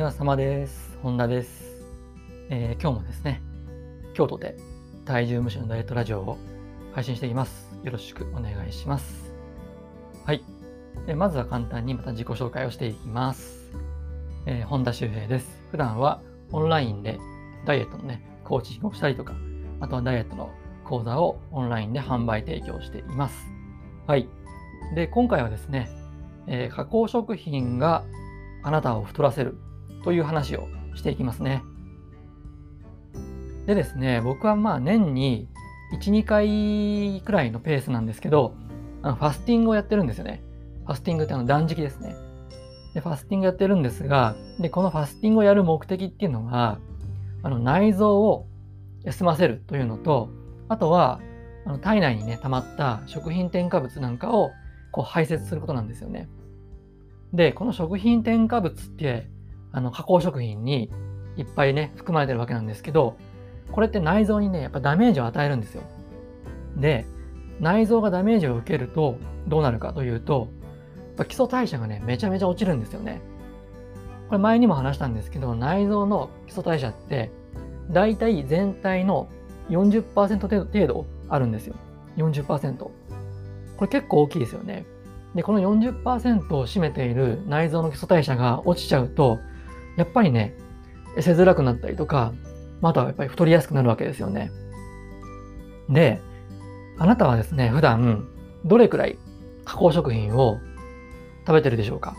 [0.00, 0.98] 世話様です。
[1.02, 1.84] 本田です、
[2.48, 3.42] えー今日もですね、
[4.14, 4.56] 京都で
[5.04, 6.38] 体重無視のダイエットラジオを
[6.94, 7.68] 配信していきます。
[7.84, 9.34] よろしくお願いします。
[10.24, 10.42] はい。
[11.06, 13.70] えーまずは簡単にまた自己紹介をしていきます。
[14.46, 15.62] えー本田修平です。
[15.70, 17.18] 普段はオンラインで
[17.66, 19.34] ダイエットのね、コーチングをしたりとか、
[19.80, 20.50] あとはダイエットの
[20.82, 23.36] 講座をオンラインで販売提供しています。
[24.06, 24.26] はい。
[24.94, 25.90] で、今回はですね、
[26.46, 28.06] え加工食品が
[28.62, 29.58] あなたを太らせる
[30.02, 31.62] という話をしていきますね。
[33.66, 35.48] でですね、僕はまあ年に
[35.92, 38.54] 1、2回くらいのペースなんですけど、
[39.02, 40.42] あのファスティングをやってるんですよね。
[40.86, 42.16] ファスティングってあの断食ですね。
[42.94, 46.78] で、ファスティングやってるんですが、で、このファスティングをやる目的っていうのが、
[47.42, 48.46] あの内臓を
[49.04, 50.30] 休ませるというのと、
[50.68, 51.20] あとは
[51.64, 54.50] あの体内にね、溜まった食品添加物なんかを
[54.92, 56.28] こう排泄することなんですよね。
[57.32, 59.28] で、この食品添加物って、
[59.72, 60.90] あの加工食品に
[61.36, 63.16] いっぱいね、含まれてるわけなんですけど、
[63.72, 65.82] これって内臓にね、やっぱダメージを与えるんですよ。
[66.76, 67.06] で、
[67.60, 70.48] 内臓がダメージを受けるとどうなるかというと、
[70.96, 73.20] やっぱ基礎代謝がね、めちゃめちゃ落ちるんですよね。
[74.28, 77.30] これ前にも話したんですけど、内臓の基礎代謝って、
[77.90, 79.28] だいたい全体の
[79.68, 81.74] 40%程度程度あるんですよ。
[82.16, 82.76] 40%。
[82.78, 82.92] こ
[83.80, 84.84] れ結構大きいですよね。
[85.34, 89.38] で、この40%を占めている内臓の基礎代謝が落ちちゃうと、
[90.00, 90.54] やっぱりね、
[91.14, 92.32] 痩せづらくなったりとか、
[92.80, 94.50] またはやっぱり太りやすくなるわけですよね。
[95.90, 96.22] で、
[96.98, 98.26] あなたはですね、普段
[98.64, 99.18] どれくらい
[99.66, 100.58] 加工食品を
[101.46, 102.16] 食べてるでしょうか？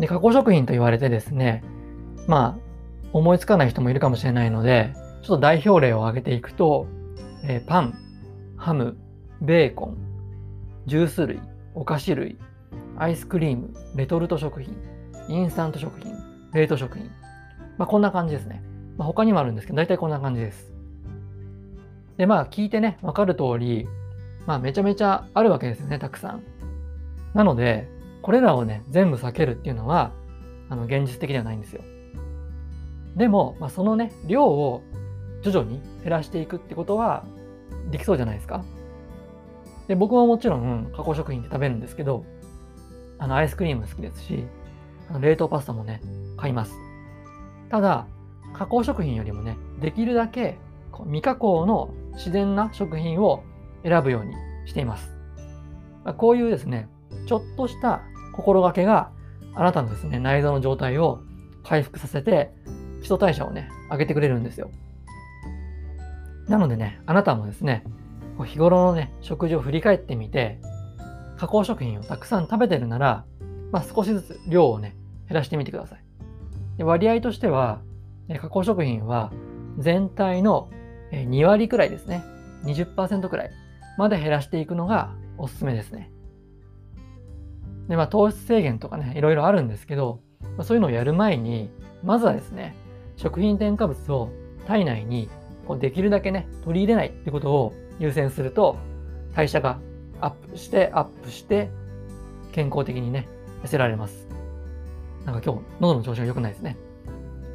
[0.00, 1.62] で、加工食品と言われてですね、
[2.26, 2.64] まあ、
[3.12, 6.88] 思いつかない人もいるかもしれないので、ちょっと代表例を挙げていくと、
[7.44, 7.94] えーパン、
[8.56, 8.96] ハム、
[9.40, 9.96] ベーコン、
[10.86, 11.38] ジュース類、
[11.74, 12.38] お菓子類、
[12.96, 14.74] アイスクリーム、レトルト食品、
[15.28, 16.13] インスタント食品、
[16.54, 17.10] 冷凍食品。
[17.76, 18.62] まあこんな感じですね。
[18.96, 20.70] まあ、他にもあるんですけど、大体こんな感じです。
[22.16, 23.86] で、まあ聞いてね、わかる通り、
[24.46, 26.42] まあめちゃめちゃあるわけですよね、たくさん。
[27.34, 27.88] なので、
[28.22, 30.12] これらをね、全部避けるっていうのは、
[30.68, 31.82] あの、現実的ではないんですよ。
[33.16, 34.82] でも、まあ、そのね、量を
[35.42, 37.24] 徐々に減らしていくってことは
[37.90, 38.64] できそうじゃないですか。
[39.88, 42.24] で、僕はもちろん加工食品って食べるんですけど、
[43.18, 44.46] あの、アイスクリーム好きですし、
[45.20, 46.00] 冷凍パスタもね、
[46.36, 46.74] 買います。
[47.70, 48.06] ただ、
[48.52, 50.58] 加工食品よりもね、できるだけ
[51.04, 53.42] 未加工の自然な食品を
[53.82, 54.34] 選ぶように
[54.66, 55.14] しています。
[56.16, 56.88] こういうですね、
[57.26, 59.10] ちょっとした心がけが
[59.54, 61.20] あなたのですね、内臓の状態を
[61.62, 62.52] 回復させて、
[63.00, 64.70] 基礎代謝をね、上げてくれるんですよ。
[66.48, 67.84] なのでね、あなたもですね、
[68.44, 70.60] 日頃のね、食事を振り返ってみて、
[71.36, 73.24] 加工食品をたくさん食べてるなら、
[73.74, 74.94] まあ、少しずつ量をね、
[75.28, 76.04] 減らしてみてください。
[76.78, 77.80] で割合としては、
[78.40, 79.32] 加工食品は
[79.78, 80.70] 全体の
[81.10, 82.22] 2割くらいですね。
[82.66, 83.50] 20%くらい
[83.98, 86.12] まで減らしていくのがおすすめですね。
[87.88, 90.20] で、まあ、糖質制限とかね、いろいろあるんですけど、
[90.56, 91.68] まそういうのをやる前に、
[92.04, 92.76] まずはですね、
[93.16, 94.30] 食品添加物を
[94.68, 95.28] 体内に
[95.66, 98.76] こうできるだけね、取り入れないってことを優先すると、
[99.34, 99.80] 代謝が
[100.20, 101.70] アップして、アップして、
[102.52, 103.26] 健康的にね、
[103.64, 104.28] 痩せられます。
[105.24, 106.76] なんか今日、喉の調子が良くないですね。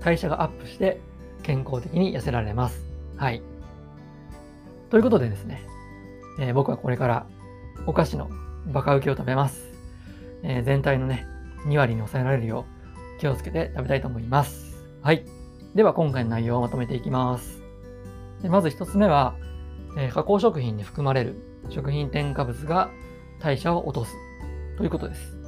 [0.00, 1.00] 代謝がアップして、
[1.42, 2.82] 健康的に痩せられます。
[3.16, 3.42] はい。
[4.90, 5.62] ということでですね、
[6.40, 7.26] えー僕はこれから
[7.86, 8.28] お菓子の
[8.72, 9.72] バカウケを食べます。
[10.42, 11.26] えー全体のね、
[11.66, 12.66] 2割に抑えられるよ
[13.16, 14.84] う気をつけて食べたいと思います。
[15.02, 15.24] はい。
[15.74, 17.62] では今回の内容をまとめていきます。
[18.42, 19.36] でまず1つ目は、
[19.96, 21.36] えー加工食品に含まれる
[21.70, 22.90] 食品添加物が
[23.38, 24.12] 代謝を落とす
[24.76, 25.41] ということです。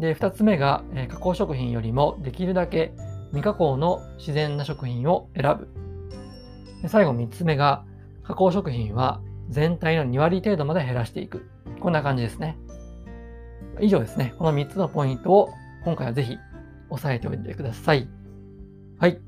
[0.00, 2.92] で、2つ目が、え加工食品よりもできるだけ
[3.28, 5.68] 未加工の自然な食品を選ぶ。
[6.82, 7.84] で最後3つ目が、
[8.22, 11.50] 加工食品は全体の2割程度まで減らしていく。
[11.80, 12.56] こんな感じですね。
[13.80, 14.34] 以上ですね。
[14.38, 15.50] この3つのポイントを
[15.84, 16.38] 今回はぜひ
[16.88, 18.08] 押さえておいてください。
[18.98, 19.20] はい。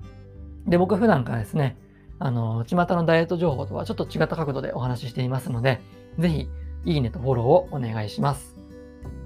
[0.67, 1.77] で、僕普段からですね、
[2.19, 5.81] あの、巷のダイエット情報とはちょっと違った角度でお話ししていますので、
[6.19, 6.49] ぜひ、
[6.85, 8.57] いいねとフォローをお願いします。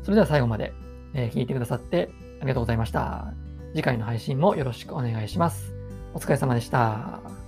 [0.02, 0.72] それでは最後まで、
[1.14, 2.10] えー聞いてくださって
[2.40, 3.32] ありがとうございました。
[3.72, 5.74] 次回の配信もよろしくお願いします。
[6.14, 7.45] お疲れ様でした。